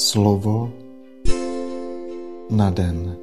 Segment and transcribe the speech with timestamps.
[0.00, 0.72] Slovo
[2.50, 3.16] na den.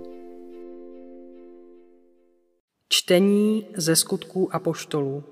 [2.89, 5.23] Čtení ze skutků apoštolů.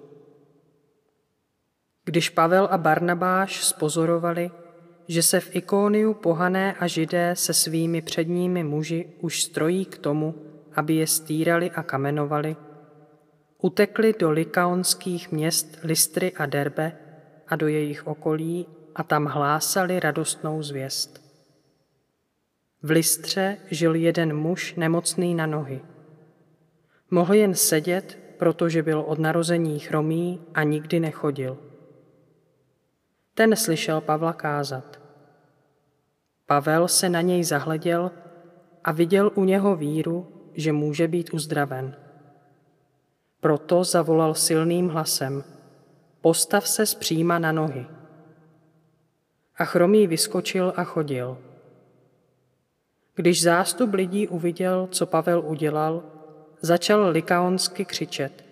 [2.05, 4.51] Když Pavel a Barnabáš spozorovali,
[5.07, 10.35] že se v Ikóniu pohané a židé se svými předními muži už strojí k tomu,
[10.75, 12.55] aby je stírali a kamenovali,
[13.61, 16.97] utekli do likaonských měst Listry a Derbe
[17.47, 21.24] a do jejich okolí a tam hlásali radostnou zvěst.
[22.85, 25.81] V Listře žil jeden muž nemocný na nohy.
[27.11, 31.57] Mohl jen sedět, protože byl od narození chromý a nikdy nechodil.
[33.33, 34.99] Ten slyšel Pavla kázat.
[36.45, 38.11] Pavel se na něj zahleděl
[38.83, 41.95] a viděl u něho víru, že může být uzdraven.
[43.39, 45.43] Proto zavolal silným hlasem,
[46.21, 47.85] postav se zpříma na nohy.
[49.57, 51.37] A chromý vyskočil a chodil.
[53.15, 56.03] Když zástup lidí uviděl, co Pavel udělal,
[56.61, 58.45] začal likaonsky křičet.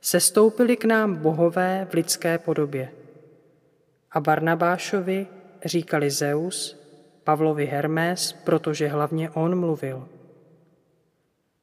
[0.00, 2.92] Sestoupili k nám bohové v lidské podobě.
[4.10, 5.26] A Barnabášovi
[5.64, 6.80] říkali Zeus,
[7.24, 10.08] Pavlovi Hermes, protože hlavně on mluvil.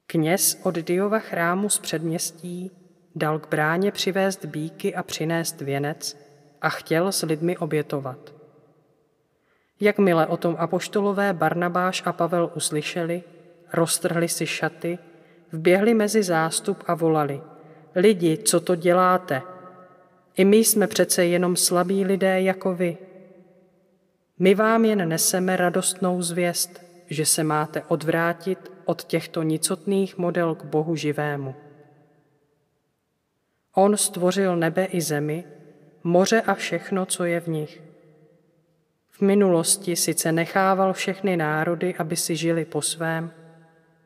[0.08, 2.72] Kněz od Diova chrámu z předměstí
[3.16, 6.18] dal k bráně přivést bíky a přinést věnec
[6.62, 8.41] a chtěl s lidmi obětovat.
[9.82, 13.24] Jakmile o tom apoštolové Barnabáš a Pavel uslyšeli,
[13.74, 15.00] roztrhli si šaty,
[15.52, 17.42] vběhli mezi zástup a volali,
[17.96, 19.42] lidi, co to děláte?
[20.38, 22.98] I my jsme přece jenom slabí lidé jako vy.
[24.40, 30.64] My vám jen neseme radostnou zvěst, že se máte odvrátit od těchto nicotných model k
[30.64, 31.56] Bohu živému.
[33.76, 35.44] On stvořil nebe i zemi,
[36.04, 37.91] moře a všechno, co je v nich.
[39.22, 43.32] V minulosti sice nechával všechny národy, aby si žili po svém,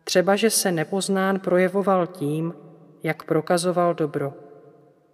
[0.04, 2.54] třeba že se nepoznán projevoval tím,
[3.04, 4.34] jak prokazoval dobro.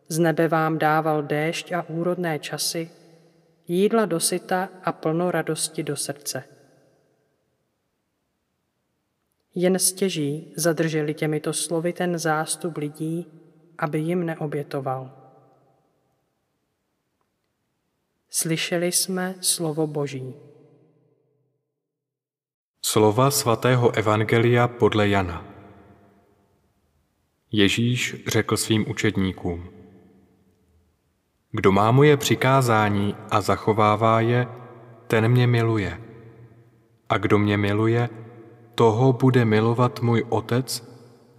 [0.08, 2.90] Z nebe vám dával déšť a úrodné časy,
[3.68, 6.44] jídla dosyta a plno radosti do srdce.
[9.56, 13.28] Jen stěží zadrželi těmito slovy ten zástup lidí,
[13.78, 15.21] aby jim neobětoval.
[18.34, 20.34] Slyšeli jsme slovo Boží.
[22.86, 25.46] Slova svatého Evangelia podle Jana.
[27.52, 29.70] Ježíš řekl svým učedníkům,
[31.52, 34.48] Kdo má moje přikázání a zachovává je,
[35.08, 36.02] ten mě miluje.
[37.10, 38.10] A kdo mě miluje,
[38.76, 40.88] toho bude milovat můj otec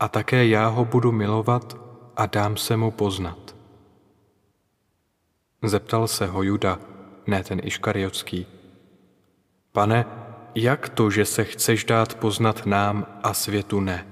[0.00, 1.76] a také já ho budu milovat
[2.16, 3.41] a dám se mu poznat.
[5.62, 6.78] Zeptal se ho Juda,
[7.26, 8.46] ne ten Iškariotský.
[9.72, 10.04] Pane,
[10.54, 14.06] jak to, že se chceš dát poznat nám a světu ne?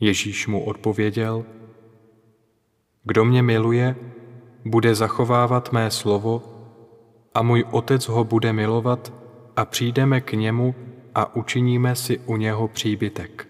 [0.00, 1.44] Ježíš mu odpověděl,
[3.04, 3.96] kdo mě miluje,
[4.64, 6.42] bude zachovávat mé slovo
[7.34, 9.12] a můj otec ho bude milovat
[9.56, 10.74] a přijdeme k němu
[11.14, 13.48] a učiníme si u něho příbytek.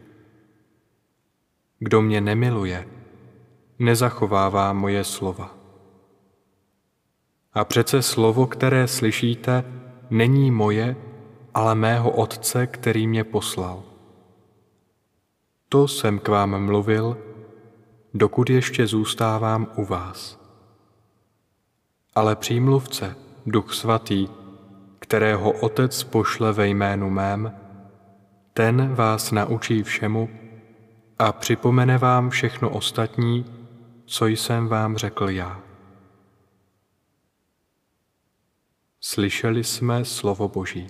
[1.78, 2.88] Kdo mě nemiluje,
[3.78, 5.59] nezachovává moje slova.
[7.52, 9.64] A přece slovo, které slyšíte,
[10.10, 10.96] není moje,
[11.54, 13.82] ale mého Otce, který mě poslal.
[15.68, 17.16] To jsem k vám mluvil,
[18.14, 20.40] dokud ještě zůstávám u vás.
[22.14, 23.16] Ale přímluvce,
[23.46, 24.28] Duch Svatý,
[24.98, 27.54] kterého Otec pošle ve jménu mém,
[28.52, 30.28] ten vás naučí všemu
[31.18, 33.44] a připomene vám všechno ostatní,
[34.06, 35.69] co jsem vám řekl já.
[39.02, 40.86] Slyšeli jsme slovo Boží.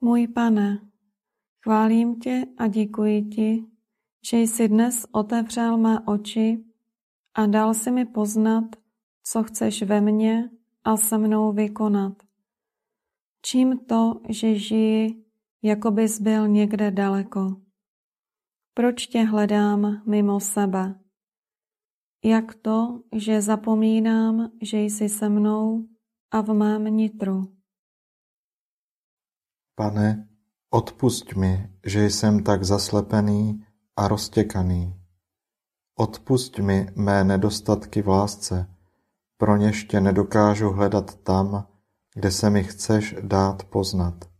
[0.00, 0.80] Můj pane,
[1.62, 3.64] chválím tě a děkuji ti,
[4.30, 6.64] že jsi dnes otevřel mé oči
[7.34, 8.64] a dal si mi poznat,
[9.22, 10.50] co chceš ve mně
[10.84, 12.22] a se mnou vykonat.
[13.42, 15.25] Čím to, že žiji,
[15.62, 17.56] jako bys byl někde daleko?
[18.74, 21.00] Proč tě hledám mimo sebe?
[22.24, 25.88] Jak to, že zapomínám, že jsi se mnou
[26.30, 27.56] a v mém nitru?
[29.74, 30.28] Pane,
[30.70, 33.64] odpusť mi, že jsem tak zaslepený
[33.96, 34.94] a roztěkaný.
[35.98, 38.76] Odpusť mi mé nedostatky v lásce,
[39.36, 41.68] pro něž tě nedokážu hledat tam,
[42.14, 44.35] kde se mi chceš dát poznat.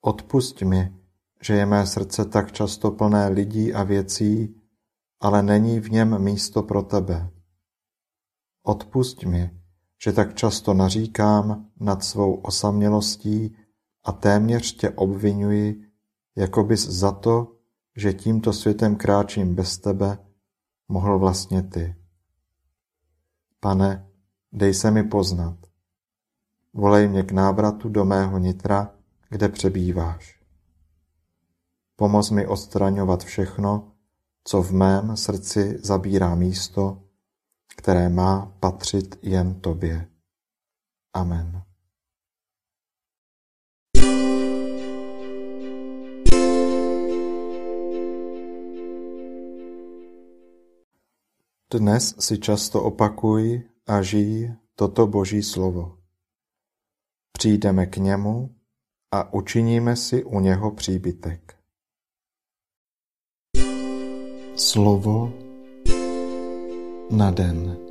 [0.00, 0.96] Odpusť mi,
[1.42, 4.56] že je mé srdce tak často plné lidí a věcí,
[5.20, 7.30] ale není v něm místo pro tebe.
[8.62, 9.60] Odpusť mi,
[10.02, 13.56] že tak často naříkám nad svou osamělostí
[14.04, 15.84] a téměř tě obvinuji,
[16.36, 17.56] jako bys za to,
[17.96, 20.18] že tímto světem kráčím bez tebe,
[20.88, 21.96] mohl vlastně ty.
[23.60, 24.08] Pane,
[24.52, 25.56] dej se mi poznat.
[26.72, 28.94] Volej mě k návratu do mého nitra,
[29.30, 30.40] kde přebýváš.
[31.96, 33.92] Pomoz mi odstraňovat všechno,
[34.44, 37.02] co v mém srdci zabírá místo,
[37.76, 40.08] které má patřit jen tobě.
[41.14, 41.62] Amen.
[51.72, 55.98] Dnes si často opakuj a žij toto Boží slovo.
[57.32, 58.59] Přijdeme k němu
[59.14, 61.56] a učiníme si u něho příbytek.
[64.56, 65.32] Slovo
[67.10, 67.89] na den.